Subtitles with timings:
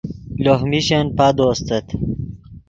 [0.43, 1.85] لوہ میشن پادو استت